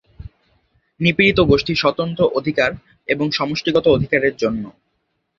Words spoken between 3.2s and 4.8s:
সমষ্টিগত অধিকারের জন্য।